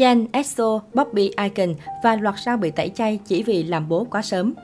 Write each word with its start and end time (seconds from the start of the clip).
Chen, 0.00 0.26
EXO, 0.32 0.80
Bobby 0.94 1.30
Icon 1.42 1.74
và 2.02 2.16
loạt 2.16 2.34
sao 2.38 2.56
bị 2.56 2.70
tẩy 2.70 2.88
chay 2.88 3.18
chỉ 3.26 3.42
vì 3.42 3.62
làm 3.62 3.88
bố 3.88 4.06
quá 4.10 4.22
sớm. 4.22 4.54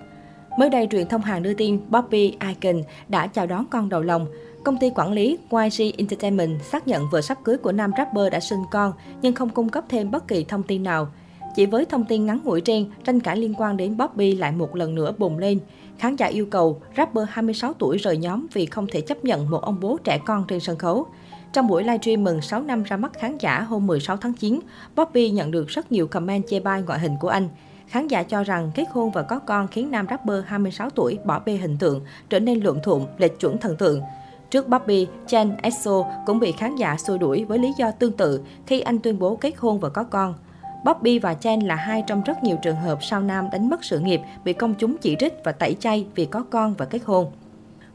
Mới 0.58 0.70
đây, 0.70 0.88
truyền 0.90 1.08
thông 1.08 1.20
Hàn 1.20 1.42
đưa 1.42 1.54
tin 1.54 1.80
Bobby 1.90 2.36
Icon 2.48 2.82
đã 3.08 3.26
chào 3.26 3.46
đón 3.46 3.66
con 3.70 3.88
đầu 3.88 4.02
lòng. 4.02 4.26
Công 4.64 4.78
ty 4.78 4.90
quản 4.94 5.12
lý 5.12 5.38
YG 5.50 5.82
Entertainment 5.98 6.62
xác 6.62 6.88
nhận 6.88 7.02
vừa 7.12 7.20
sắp 7.20 7.38
cưới 7.44 7.56
của 7.56 7.72
nam 7.72 7.90
rapper 7.98 8.32
đã 8.32 8.40
sinh 8.40 8.58
con, 8.70 8.92
nhưng 9.22 9.34
không 9.34 9.48
cung 9.48 9.68
cấp 9.68 9.84
thêm 9.88 10.10
bất 10.10 10.28
kỳ 10.28 10.44
thông 10.44 10.62
tin 10.62 10.82
nào. 10.82 11.08
Chỉ 11.56 11.66
với 11.66 11.84
thông 11.84 12.04
tin 12.04 12.26
ngắn 12.26 12.40
ngủi 12.44 12.60
trên, 12.60 12.90
tranh 13.04 13.20
cãi 13.20 13.36
liên 13.36 13.54
quan 13.58 13.76
đến 13.76 13.96
Bobby 13.96 14.34
lại 14.34 14.52
một 14.52 14.76
lần 14.76 14.94
nữa 14.94 15.12
bùng 15.18 15.38
lên. 15.38 15.60
Khán 15.98 16.16
giả 16.16 16.26
yêu 16.26 16.46
cầu 16.50 16.80
rapper 16.96 17.24
26 17.28 17.72
tuổi 17.72 17.98
rời 17.98 18.16
nhóm 18.16 18.46
vì 18.52 18.66
không 18.66 18.86
thể 18.92 19.00
chấp 19.00 19.24
nhận 19.24 19.50
một 19.50 19.62
ông 19.62 19.80
bố 19.80 19.98
trẻ 20.04 20.18
con 20.26 20.44
trên 20.48 20.60
sân 20.60 20.78
khấu. 20.78 21.06
Trong 21.56 21.68
buổi 21.68 21.82
livestream 21.82 22.24
mừng 22.24 22.42
6 22.42 22.62
năm 22.62 22.82
ra 22.82 22.96
mắt 22.96 23.12
khán 23.18 23.38
giả 23.38 23.60
hôm 23.60 23.86
16 23.86 24.16
tháng 24.16 24.32
9, 24.32 24.60
Bobby 24.96 25.30
nhận 25.30 25.50
được 25.50 25.68
rất 25.68 25.92
nhiều 25.92 26.06
comment 26.06 26.44
chê 26.48 26.60
bai 26.60 26.82
ngoại 26.82 26.98
hình 26.98 27.16
của 27.20 27.28
anh. 27.28 27.48
Khán 27.86 28.08
giả 28.08 28.22
cho 28.22 28.44
rằng 28.44 28.70
kết 28.74 28.84
hôn 28.90 29.10
và 29.10 29.22
có 29.22 29.38
con 29.38 29.68
khiến 29.68 29.90
nam 29.90 30.06
rapper 30.10 30.44
26 30.46 30.90
tuổi 30.90 31.18
bỏ 31.24 31.40
bê 31.46 31.52
hình 31.52 31.76
tượng, 31.78 32.04
trở 32.30 32.40
nên 32.40 32.60
luộm 32.60 32.78
thuộm, 32.82 33.06
lệch 33.18 33.40
chuẩn 33.40 33.58
thần 33.58 33.76
tượng. 33.76 34.02
Trước 34.50 34.68
Bobby, 34.68 35.06
Chen 35.26 35.56
Exo 35.62 36.04
cũng 36.26 36.38
bị 36.38 36.52
khán 36.52 36.76
giả 36.76 36.96
xua 36.96 37.18
đuổi 37.18 37.44
với 37.44 37.58
lý 37.58 37.72
do 37.78 37.90
tương 37.90 38.12
tự 38.12 38.40
khi 38.66 38.80
anh 38.80 38.98
tuyên 38.98 39.18
bố 39.18 39.36
kết 39.36 39.54
hôn 39.56 39.78
và 39.78 39.88
có 39.88 40.04
con. 40.04 40.34
Bobby 40.84 41.18
và 41.18 41.34
Chen 41.34 41.60
là 41.60 41.74
hai 41.74 42.04
trong 42.06 42.22
rất 42.22 42.44
nhiều 42.44 42.56
trường 42.62 42.76
hợp 42.76 42.98
sao 43.02 43.20
nam 43.20 43.48
đánh 43.52 43.68
mất 43.68 43.84
sự 43.84 43.98
nghiệp, 43.98 44.20
bị 44.44 44.52
công 44.52 44.74
chúng 44.74 44.96
chỉ 44.98 45.16
trích 45.18 45.34
và 45.44 45.52
tẩy 45.52 45.76
chay 45.80 46.06
vì 46.14 46.26
có 46.26 46.44
con 46.50 46.74
và 46.74 46.84
kết 46.84 47.04
hôn. 47.04 47.30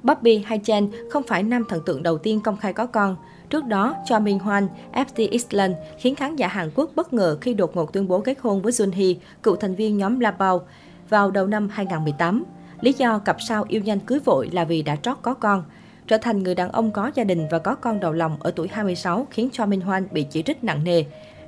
Bobby 0.03 0.37
hay 0.37 0.61
không 1.09 1.23
phải 1.23 1.43
nam 1.43 1.63
thần 1.69 1.81
tượng 1.85 2.03
đầu 2.03 2.17
tiên 2.17 2.41
công 2.41 2.57
khai 2.57 2.73
có 2.73 2.85
con. 2.85 3.15
Trước 3.49 3.65
đó, 3.65 3.95
Cho 4.05 4.19
Min 4.19 4.39
Hoan, 4.39 4.67
FT 4.93 5.27
Island 5.31 5.73
khiến 5.97 6.15
khán 6.15 6.35
giả 6.35 6.47
Hàn 6.47 6.71
Quốc 6.75 6.91
bất 6.95 7.13
ngờ 7.13 7.37
khi 7.41 7.53
đột 7.53 7.75
ngột 7.75 7.93
tuyên 7.93 8.07
bố 8.07 8.19
kết 8.19 8.39
hôn 8.41 8.61
với 8.61 8.71
Jun 8.71 8.91
Hee, 8.91 9.13
cựu 9.43 9.55
thành 9.55 9.75
viên 9.75 9.97
nhóm 9.97 10.19
Labao, 10.19 10.61
vào 11.09 11.31
đầu 11.31 11.47
năm 11.47 11.69
2018. 11.71 12.43
Lý 12.81 12.93
do 12.93 13.19
cặp 13.19 13.37
sao 13.47 13.65
yêu 13.67 13.81
nhanh 13.81 13.99
cưới 13.99 14.19
vội 14.19 14.49
là 14.51 14.65
vì 14.65 14.81
đã 14.81 14.95
trót 14.95 15.17
có 15.21 15.33
con. 15.33 15.63
Trở 16.07 16.17
thành 16.17 16.43
người 16.43 16.55
đàn 16.55 16.71
ông 16.71 16.91
có 16.91 17.11
gia 17.15 17.23
đình 17.23 17.47
và 17.51 17.59
có 17.59 17.75
con 17.75 17.99
đầu 17.99 18.13
lòng 18.13 18.37
ở 18.39 18.51
tuổi 18.51 18.67
26 18.67 19.27
khiến 19.31 19.49
Cho 19.51 19.65
Min 19.65 19.81
Hoan 19.81 20.07
bị 20.11 20.23
chỉ 20.23 20.43
trích 20.43 20.63
nặng 20.63 20.83
nề. 20.83 21.03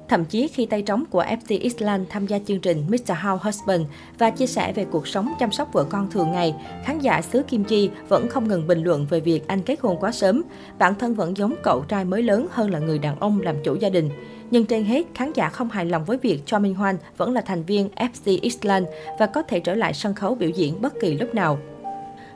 Thậm 0.10 0.26
chí 0.26 0.48
khi 0.48 0.66
tay 0.66 0.82
trống 0.82 1.04
của 1.10 1.24
FT 1.24 1.60
Island 1.60 2.04
tham 2.10 2.28
gia 2.28 2.40
chương 2.46 2.60
trình 2.60 2.84
Mr. 2.88 3.12
House 3.24 3.44
Husband 3.44 3.82
và 4.18 4.30
chia 4.30 4.48
sẻ 4.48 4.74
về 4.74 4.86
cuộc 4.86 5.08
sống 5.08 5.34
chăm 5.40 5.52
sóc 5.52 5.74
vợ 5.74 5.84
con 5.84 6.12
thường 6.12 6.32
ngày, 6.32 6.56
khán 6.84 7.00
giả 7.00 7.22
xứ 7.22 7.44
Kim 7.44 7.64
Chi 7.64 7.90
vẫn 8.08 8.28
không 8.28 8.48
ngừng 8.48 8.68
bình 8.68 8.84
luận 8.84 9.08
về 9.10 9.20
việc 9.20 9.48
anh 9.48 9.62
kết 9.62 9.80
hôn 9.82 9.98
quá 10.00 10.12
sớm. 10.12 10.42
Bản 10.80 10.96
thân 10.96 11.16
vẫn 11.16 11.38
giống 11.38 11.56
cậu 11.64 11.84
trai 11.88 12.06
mới 12.06 12.24
lớn 12.24 12.48
hơn 12.52 12.72
là 12.72 12.80
người 12.80 13.00
đàn 13.00 13.20
ông 13.20 13.42
làm 13.42 13.56
chủ 13.64 13.76
gia 13.76 13.90
đình. 13.90 14.10
Nhưng 14.52 14.66
trên 14.66 14.84
hết, 14.84 15.06
khán 15.14 15.32
giả 15.36 15.50
không 15.50 15.70
hài 15.70 15.86
lòng 15.86 16.06
với 16.06 16.18
việc 16.18 16.42
Cho 16.46 16.60
Minh 16.60 16.76
Hoan 16.76 16.98
vẫn 17.18 17.34
là 17.34 17.42
thành 17.42 17.64
viên 17.64 17.90
FC 17.96 18.40
Island 18.42 18.88
và 19.20 19.26
có 19.26 19.42
thể 19.42 19.60
trở 19.60 19.76
lại 19.76 19.94
sân 19.94 20.14
khấu 20.14 20.36
biểu 20.36 20.50
diễn 20.50 20.82
bất 20.82 20.94
kỳ 21.02 21.18
lúc 21.18 21.36
nào. 21.36 21.60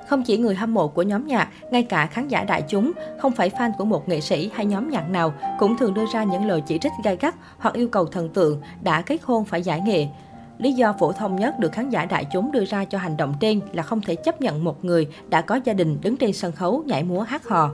Không 0.07 0.23
chỉ 0.23 0.37
người 0.37 0.55
hâm 0.55 0.73
mộ 0.73 0.87
của 0.87 1.01
nhóm 1.01 1.27
nhạc, 1.27 1.49
ngay 1.71 1.83
cả 1.83 2.05
khán 2.05 2.27
giả 2.27 2.43
đại 2.43 2.61
chúng, 2.61 2.91
không 3.19 3.31
phải 3.31 3.49
fan 3.49 3.71
của 3.77 3.85
một 3.85 4.09
nghệ 4.09 4.21
sĩ 4.21 4.51
hay 4.53 4.65
nhóm 4.65 4.89
nhạc 4.89 5.09
nào, 5.09 5.33
cũng 5.59 5.77
thường 5.77 5.93
đưa 5.93 6.05
ra 6.13 6.23
những 6.23 6.45
lời 6.45 6.61
chỉ 6.67 6.77
trích 6.77 6.91
gay 7.03 7.17
gắt 7.19 7.35
hoặc 7.57 7.73
yêu 7.73 7.87
cầu 7.87 8.05
thần 8.05 8.29
tượng 8.29 8.61
đã 8.81 9.01
kết 9.01 9.21
hôn 9.23 9.45
phải 9.45 9.61
giải 9.61 9.81
nghệ. 9.81 10.07
Lý 10.57 10.73
do 10.73 10.93
phổ 10.99 11.11
thông 11.11 11.35
nhất 11.35 11.59
được 11.59 11.71
khán 11.71 11.89
giả 11.89 12.05
đại 12.05 12.25
chúng 12.33 12.51
đưa 12.51 12.65
ra 12.65 12.85
cho 12.85 12.97
hành 12.97 13.17
động 13.17 13.33
trên 13.39 13.61
là 13.73 13.83
không 13.83 14.01
thể 14.01 14.15
chấp 14.15 14.41
nhận 14.41 14.63
một 14.63 14.85
người 14.85 15.07
đã 15.29 15.41
có 15.41 15.59
gia 15.63 15.73
đình 15.73 15.97
đứng 16.01 16.17
trên 16.17 16.33
sân 16.33 16.51
khấu 16.51 16.83
nhảy 16.85 17.03
múa 17.03 17.21
hát 17.21 17.47
hò. 17.47 17.71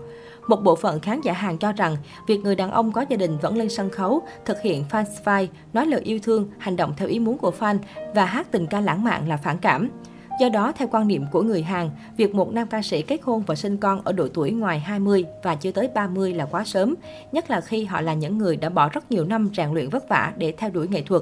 Một 0.47 0.63
bộ 0.63 0.75
phận 0.75 0.99
khán 0.99 1.21
giả 1.21 1.33
hàng 1.33 1.57
cho 1.57 1.71
rằng 1.71 1.97
việc 2.27 2.37
người 2.37 2.55
đàn 2.55 2.71
ông 2.71 2.91
có 2.91 3.05
gia 3.09 3.17
đình 3.17 3.37
vẫn 3.37 3.57
lên 3.57 3.69
sân 3.69 3.89
khấu, 3.89 4.21
thực 4.45 4.61
hiện 4.61 4.83
fan 4.91 5.03
spy, 5.03 5.57
nói 5.73 5.85
lời 5.85 6.01
yêu 6.03 6.19
thương, 6.23 6.49
hành 6.57 6.75
động 6.75 6.93
theo 6.97 7.07
ý 7.07 7.19
muốn 7.19 7.37
của 7.37 7.53
fan 7.59 7.77
và 8.15 8.25
hát 8.25 8.47
tình 8.51 8.67
ca 8.67 8.79
lãng 8.79 9.03
mạn 9.03 9.27
là 9.27 9.37
phản 9.37 9.57
cảm. 9.57 9.89
Do 10.39 10.49
đó, 10.49 10.71
theo 10.75 10.87
quan 10.91 11.07
niệm 11.07 11.25
của 11.31 11.41
người 11.41 11.63
Hàn, 11.63 11.89
việc 12.17 12.35
một 12.35 12.51
nam 12.53 12.67
ca 12.67 12.81
sĩ 12.81 13.01
kết 13.01 13.21
hôn 13.23 13.43
và 13.47 13.55
sinh 13.55 13.77
con 13.77 14.01
ở 14.03 14.11
độ 14.11 14.27
tuổi 14.33 14.51
ngoài 14.51 14.79
20 14.79 15.25
và 15.43 15.55
chưa 15.55 15.71
tới 15.71 15.87
30 15.93 16.33
là 16.33 16.45
quá 16.45 16.63
sớm, 16.63 16.95
nhất 17.31 17.49
là 17.49 17.61
khi 17.61 17.85
họ 17.85 18.01
là 18.01 18.13
những 18.13 18.37
người 18.37 18.57
đã 18.57 18.69
bỏ 18.69 18.89
rất 18.89 19.11
nhiều 19.11 19.25
năm 19.25 19.49
rèn 19.57 19.69
luyện 19.73 19.89
vất 19.89 20.09
vả 20.09 20.33
để 20.37 20.53
theo 20.57 20.69
đuổi 20.69 20.87
nghệ 20.87 21.01
thuật. 21.01 21.21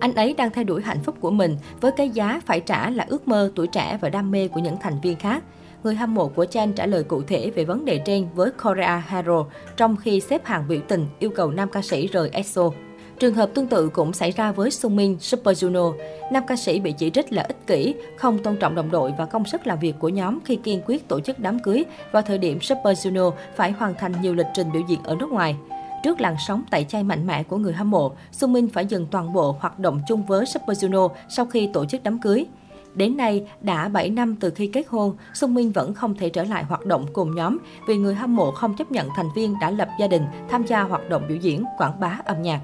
Anh 0.00 0.14
ấy 0.14 0.34
đang 0.38 0.50
theo 0.50 0.64
đuổi 0.64 0.82
hạnh 0.82 1.02
phúc 1.04 1.16
của 1.20 1.30
mình 1.30 1.56
với 1.80 1.92
cái 1.96 2.10
giá 2.10 2.40
phải 2.46 2.60
trả 2.60 2.90
là 2.90 3.06
ước 3.08 3.28
mơ, 3.28 3.52
tuổi 3.54 3.66
trẻ 3.66 3.98
và 4.00 4.08
đam 4.08 4.30
mê 4.30 4.48
của 4.48 4.60
những 4.60 4.76
thành 4.80 5.00
viên 5.02 5.16
khác. 5.16 5.42
Người 5.82 5.94
hâm 5.94 6.14
mộ 6.14 6.28
của 6.28 6.44
Chen 6.44 6.72
trả 6.72 6.86
lời 6.86 7.04
cụ 7.04 7.22
thể 7.22 7.50
về 7.50 7.64
vấn 7.64 7.84
đề 7.84 8.00
trên 8.04 8.28
với 8.34 8.50
Korea 8.50 9.02
Hero 9.08 9.46
trong 9.76 9.96
khi 9.96 10.20
xếp 10.20 10.44
hàng 10.44 10.64
biểu 10.68 10.80
tình 10.88 11.06
yêu 11.18 11.30
cầu 11.30 11.50
nam 11.50 11.68
ca 11.72 11.82
sĩ 11.82 12.06
rời 12.06 12.30
EXO. 12.32 12.70
Trường 13.18 13.34
hợp 13.34 13.50
tương 13.54 13.66
tự 13.66 13.88
cũng 13.88 14.12
xảy 14.12 14.30
ra 14.30 14.52
với 14.52 14.70
Sung 14.70 14.96
Min 14.96 15.18
Super 15.20 15.64
Junior. 15.64 15.94
Nam 16.32 16.42
ca 16.46 16.56
sĩ 16.56 16.80
bị 16.80 16.92
chỉ 16.92 17.10
trích 17.10 17.32
là 17.32 17.42
ích 17.42 17.66
kỷ, 17.66 17.94
không 18.16 18.38
tôn 18.38 18.56
trọng 18.56 18.74
đồng 18.74 18.90
đội 18.90 19.12
và 19.18 19.26
công 19.26 19.44
sức 19.44 19.66
làm 19.66 19.78
việc 19.78 19.94
của 19.98 20.08
nhóm 20.08 20.38
khi 20.44 20.56
kiên 20.56 20.82
quyết 20.86 21.08
tổ 21.08 21.20
chức 21.20 21.38
đám 21.38 21.58
cưới 21.58 21.84
vào 22.12 22.22
thời 22.22 22.38
điểm 22.38 22.60
Super 22.60 23.06
Junior 23.06 23.32
phải 23.56 23.72
hoàn 23.72 23.94
thành 23.94 24.12
nhiều 24.22 24.34
lịch 24.34 24.46
trình 24.54 24.72
biểu 24.72 24.82
diễn 24.88 25.02
ở 25.02 25.14
nước 25.14 25.30
ngoài. 25.30 25.56
Trước 26.04 26.20
làn 26.20 26.36
sóng 26.46 26.62
tẩy 26.70 26.84
chay 26.84 27.02
mạnh 27.02 27.26
mẽ 27.26 27.42
của 27.42 27.56
người 27.56 27.72
hâm 27.72 27.90
mộ, 27.90 28.12
Sung 28.32 28.52
Min 28.52 28.68
phải 28.68 28.86
dừng 28.86 29.06
toàn 29.10 29.32
bộ 29.32 29.56
hoạt 29.60 29.78
động 29.78 30.00
chung 30.08 30.22
với 30.26 30.46
Super 30.46 30.84
Junior 30.84 31.08
sau 31.28 31.46
khi 31.46 31.70
tổ 31.72 31.84
chức 31.84 32.02
đám 32.02 32.18
cưới. 32.18 32.46
Đến 32.94 33.16
nay, 33.16 33.46
đã 33.60 33.88
7 33.88 34.10
năm 34.10 34.36
từ 34.40 34.50
khi 34.50 34.66
kết 34.66 34.84
hôn, 34.88 35.16
Sung 35.34 35.54
Minh 35.54 35.72
vẫn 35.72 35.94
không 35.94 36.14
thể 36.14 36.28
trở 36.28 36.44
lại 36.44 36.64
hoạt 36.64 36.86
động 36.86 37.06
cùng 37.12 37.34
nhóm 37.34 37.58
vì 37.88 37.96
người 37.96 38.14
hâm 38.14 38.36
mộ 38.36 38.50
không 38.50 38.76
chấp 38.76 38.92
nhận 38.92 39.08
thành 39.16 39.28
viên 39.34 39.54
đã 39.60 39.70
lập 39.70 39.88
gia 40.00 40.06
đình 40.06 40.22
tham 40.48 40.66
gia 40.66 40.82
hoạt 40.82 41.08
động 41.08 41.24
biểu 41.28 41.36
diễn, 41.36 41.64
quảng 41.78 42.00
bá 42.00 42.20
âm 42.24 42.42
nhạc. 42.42 42.60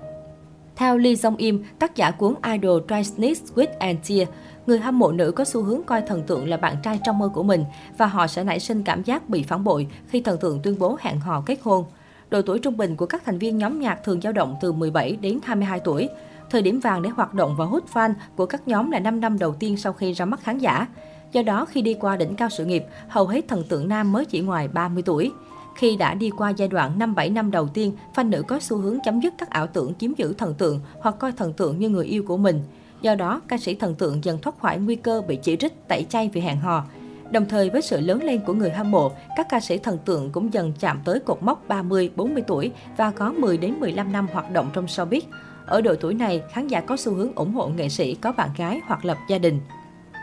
Theo 0.81 0.99
Lee 0.99 1.15
Jong 1.15 1.35
Im, 1.37 1.65
tác 1.79 1.97
giả 1.97 2.11
cuốn 2.11 2.35
Idol 2.53 2.83
Transnist 2.89 3.45
with 3.55 3.67
and 3.79 3.99
Tear, 4.09 4.29
người 4.67 4.79
hâm 4.79 4.99
mộ 4.99 5.13
nữ 5.13 5.33
có 5.33 5.45
xu 5.45 5.63
hướng 5.63 5.83
coi 5.83 6.03
thần 6.03 6.23
tượng 6.23 6.49
là 6.49 6.57
bạn 6.57 6.77
trai 6.83 7.01
trong 7.05 7.19
mơ 7.19 7.29
của 7.35 7.43
mình 7.43 7.65
và 7.99 8.07
họ 8.07 8.27
sẽ 8.27 8.45
nảy 8.45 8.61
sinh 8.61 8.83
cảm 8.83 9.03
giác 9.03 9.29
bị 9.29 9.43
phản 9.43 9.65
bội 9.65 9.87
khi 10.09 10.21
thần 10.21 10.39
tượng 10.39 10.61
tuyên 10.63 10.79
bố 10.79 10.97
hẹn 11.01 11.21
hò 11.21 11.43
kết 11.47 11.59
hôn. 11.63 11.85
Độ 12.31 12.43
tuổi 12.43 12.59
trung 12.59 12.77
bình 12.77 12.97
của 12.97 13.07
các 13.07 13.23
thành 13.25 13.39
viên 13.39 13.59
nhóm 13.59 13.81
nhạc 13.81 14.05
thường 14.05 14.21
dao 14.21 14.33
động 14.33 14.57
từ 14.61 14.73
17 14.73 15.17
đến 15.17 15.39
22 15.45 15.81
tuổi. 15.81 16.09
Thời 16.51 16.63
điểm 16.63 16.81
vàng 16.81 17.03
để 17.03 17.11
hoạt 17.11 17.35
động 17.35 17.55
và 17.59 17.65
hút 17.65 17.85
fan 17.93 18.15
của 18.37 18.47
các 18.47 18.69
nhóm 18.69 18.91
là 18.91 18.99
5 18.99 19.21
năm 19.21 19.39
đầu 19.39 19.55
tiên 19.55 19.77
sau 19.77 19.93
khi 19.93 20.13
ra 20.13 20.25
mắt 20.25 20.41
khán 20.43 20.59
giả. 20.59 20.87
Do 21.33 21.43
đó, 21.43 21.65
khi 21.65 21.83
đi 21.83 21.95
qua 21.95 22.17
đỉnh 22.17 22.35
cao 22.35 22.49
sự 22.51 22.65
nghiệp, 22.65 22.85
hầu 23.09 23.27
hết 23.27 23.49
thần 23.49 23.65
tượng 23.69 23.89
nam 23.89 24.13
mới 24.13 24.25
chỉ 24.25 24.41
ngoài 24.41 24.69
30 24.69 25.03
tuổi. 25.07 25.33
Khi 25.81 25.97
đã 25.97 26.15
đi 26.15 26.31
qua 26.31 26.51
giai 26.51 26.69
đoạn 26.69 26.99
5-7 26.99 27.33
năm 27.33 27.51
đầu 27.51 27.69
tiên, 27.69 27.93
fan 28.15 28.29
nữ 28.29 28.43
có 28.43 28.61
xu 28.61 28.77
hướng 28.77 28.99
chấm 29.05 29.21
dứt 29.21 29.35
các 29.39 29.51
ảo 29.51 29.67
tưởng 29.67 29.93
chiếm 29.99 30.15
giữ 30.15 30.33
thần 30.33 30.55
tượng 30.55 30.81
hoặc 31.01 31.15
coi 31.19 31.33
thần 31.33 31.53
tượng 31.53 31.79
như 31.79 31.89
người 31.89 32.07
yêu 32.07 32.25
của 32.27 32.37
mình. 32.37 32.63
Do 33.03 33.15
đó, 33.15 33.41
ca 33.49 33.59
sĩ 33.59 33.75
thần 33.75 33.95
tượng 33.95 34.25
dần 34.25 34.39
thoát 34.43 34.59
khỏi 34.61 34.79
nguy 34.79 34.97
cơ 34.97 35.23
bị 35.29 35.37
chỉ 35.43 35.57
trích, 35.57 35.89
tẩy 35.89 36.07
chay 36.09 36.31
vì 36.33 36.41
hẹn 36.41 36.57
hò. 36.57 36.85
Đồng 37.31 37.49
thời 37.49 37.71
với 37.71 37.83
sự 37.83 38.01
lớn 38.01 38.23
lên 38.23 38.41
của 38.47 38.53
người 38.53 38.71
hâm 38.71 38.91
mộ, 38.91 39.13
các 39.37 39.47
ca 39.49 39.61
sĩ 39.61 39.79
thần 39.79 39.99
tượng 40.05 40.31
cũng 40.31 40.53
dần 40.53 40.73
chạm 40.81 41.01
tới 41.05 41.21
cột 41.21 41.43
mốc 41.43 41.69
30, 41.69 42.11
40 42.17 42.43
tuổi 42.47 42.73
và 42.97 43.11
có 43.11 43.33
10 43.33 43.59
đến 43.59 43.81
15 43.81 44.13
năm 44.13 44.27
hoạt 44.33 44.51
động 44.51 44.71
trong 44.73 44.87
showbiz. 44.87 45.21
Ở 45.67 45.81
độ 45.81 45.95
tuổi 46.01 46.15
này, 46.15 46.43
khán 46.53 46.69
giả 46.69 46.81
có 46.81 46.97
xu 46.97 47.15
hướng 47.15 47.35
ủng 47.35 47.55
hộ 47.55 47.69
nghệ 47.69 47.89
sĩ 47.89 48.15
có 48.15 48.33
bạn 48.33 48.51
gái 48.57 48.81
hoặc 48.87 49.05
lập 49.05 49.19
gia 49.29 49.39
đình. 49.39 49.61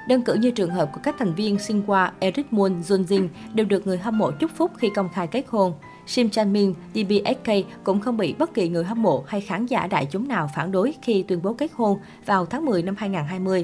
Đơn 0.07 0.21
cử 0.21 0.33
như 0.33 0.51
trường 0.51 0.69
hợp 0.69 0.89
của 0.93 0.99
các 1.03 1.15
thành 1.19 1.33
viên 1.33 1.55
Sinwa, 1.55 2.09
Eric 2.19 2.53
Moon, 2.53 2.81
Jun 2.81 3.03
Jin 3.03 3.27
đều 3.53 3.65
được 3.65 3.87
người 3.87 3.97
hâm 3.97 4.17
mộ 4.17 4.31
chúc 4.31 4.51
phúc 4.55 4.71
khi 4.77 4.89
công 4.95 5.09
khai 5.13 5.27
kết 5.27 5.45
hôn. 5.47 5.73
Sim 6.05 6.29
Chan 6.29 6.53
Min, 6.53 6.73
DBSK 6.93 7.51
cũng 7.83 7.99
không 7.99 8.17
bị 8.17 8.33
bất 8.33 8.53
kỳ 8.53 8.69
người 8.69 8.83
hâm 8.83 9.01
mộ 9.01 9.23
hay 9.27 9.41
khán 9.41 9.65
giả 9.65 9.87
đại 9.87 10.07
chúng 10.11 10.27
nào 10.27 10.49
phản 10.55 10.71
đối 10.71 10.93
khi 11.01 11.23
tuyên 11.23 11.39
bố 11.43 11.53
kết 11.53 11.71
hôn 11.73 11.99
vào 12.25 12.45
tháng 12.45 12.65
10 12.65 12.83
năm 12.83 12.95
2020. 12.97 13.63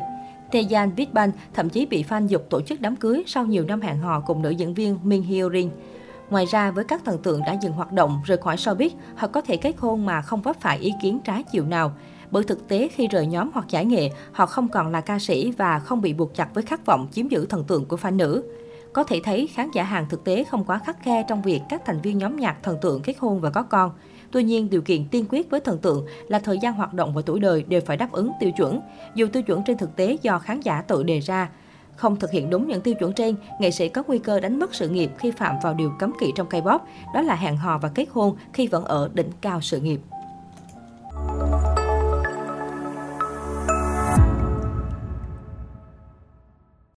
Taehyung 0.52 0.96
Big 0.96 1.14
Bang 1.14 1.32
thậm 1.54 1.70
chí 1.70 1.86
bị 1.86 2.04
fan 2.10 2.28
dục 2.28 2.50
tổ 2.50 2.62
chức 2.62 2.82
đám 2.82 2.96
cưới 2.96 3.24
sau 3.28 3.46
nhiều 3.46 3.66
năm 3.66 3.82
hẹn 3.82 3.98
hò 3.98 4.20
cùng 4.20 4.42
nữ 4.42 4.50
diễn 4.50 4.74
viên 4.74 5.00
Min 5.04 5.22
Hyo 5.22 5.50
Rin. 5.50 5.70
Ngoài 6.30 6.46
ra, 6.46 6.72
với 6.72 6.84
các 6.84 7.06
thần 7.06 7.18
tượng 7.24 7.42
đã 7.46 7.54
dừng 7.62 7.74
hoạt 7.74 7.92
động, 7.92 8.22
rời 8.26 8.38
khỏi 8.38 8.56
showbiz, 8.56 8.90
họ 9.16 9.28
có 9.28 9.42
thể 9.42 9.58
kết 9.58 9.76
hôn 9.78 10.06
mà 10.06 10.22
không 10.22 10.42
vấp 10.42 10.62
phải 10.62 10.78
ý 10.78 10.92
kiến 11.02 11.20
trái 11.26 11.44
chiều 11.52 11.66
nào. 11.66 11.92
Bởi 12.34 12.44
thực 12.44 12.68
tế 12.68 12.88
khi 12.88 13.08
rời 13.08 13.26
nhóm 13.26 13.50
hoặc 13.54 13.66
giải 13.70 13.86
nghệ, 13.86 14.10
họ 14.32 14.46
không 14.46 14.68
còn 14.68 14.92
là 14.92 15.02
ca 15.02 15.20
sĩ 15.20 15.52
và 15.52 15.80
không 15.80 16.02
bị 16.02 16.14
buộc 16.14 16.36
chặt 16.36 16.54
với 16.54 16.64
khát 16.64 16.86
vọng 16.86 17.08
chiếm 17.12 17.28
giữ 17.28 17.46
thần 17.46 17.64
tượng 17.64 17.86
của 17.86 17.98
fan 17.98 18.16
nữ. 18.16 18.44
Có 18.94 19.04
thể 19.04 19.22
thấy 19.24 19.48
khán 19.48 19.70
giả 19.74 19.84
hàng 19.84 20.06
thực 20.10 20.24
tế 20.24 20.44
không 20.44 20.64
quá 20.64 20.80
khắc 20.86 21.04
khe 21.04 21.26
trong 21.28 21.42
việc 21.42 21.62
các 21.70 21.82
thành 21.86 22.02
viên 22.02 22.18
nhóm 22.18 22.36
nhạc 22.36 22.64
thần 22.64 22.78
tượng 22.82 23.02
kết 23.02 23.14
hôn 23.20 23.40
và 23.40 23.50
có 23.50 23.64
con. 23.64 23.92
Tuy 24.32 24.44
nhiên, 24.44 24.70
điều 24.70 24.82
kiện 24.82 25.08
tiên 25.08 25.26
quyết 25.30 25.50
với 25.50 25.60
thần 25.60 25.78
tượng 25.78 26.06
là 26.28 26.40
thời 26.40 26.58
gian 26.58 26.74
hoạt 26.74 26.94
động 26.94 27.14
và 27.14 27.22
tuổi 27.26 27.40
đời 27.40 27.64
đều 27.64 27.82
phải 27.86 27.98
đáp 27.98 28.12
ứng 28.12 28.32
tiêu 28.40 28.52
chuẩn, 28.52 28.80
dù 29.16 29.28
tiêu 29.28 29.44
chuẩn 29.44 29.64
trên 29.64 29.78
thực 29.78 29.96
tế 29.96 30.18
do 30.22 30.40
khán 30.40 30.60
giả 30.60 30.82
tự 30.82 31.04
đề 31.04 31.20
ra. 31.20 31.50
Không 31.96 32.16
thực 32.16 32.32
hiện 32.32 32.50
đúng 32.50 32.68
những 32.68 32.82
tiêu 32.82 32.94
chuẩn 32.94 33.14
trên, 33.14 33.36
nghệ 33.60 33.72
sĩ 33.72 33.90
có 33.90 34.04
nguy 34.08 34.20
cơ 34.20 34.40
đánh 34.40 34.60
mất 34.60 34.76
sự 34.76 34.90
nghiệp 34.90 35.12
khi 35.18 35.32
phạm 35.32 35.56
vào 35.64 35.74
điều 35.74 35.92
cấm 36.00 36.14
kỵ 36.20 36.32
trong 36.36 36.48
K-pop, 36.50 36.80
đó 37.14 37.22
là 37.22 37.36
hẹn 37.36 37.58
hò 37.58 37.78
và 37.78 37.90
kết 37.96 38.06
hôn 38.12 38.36
khi 38.54 38.68
vẫn 38.68 38.86
ở 38.86 39.10
đỉnh 39.14 39.30
cao 39.42 39.62
sự 39.62 39.80
nghiệp. 39.80 40.00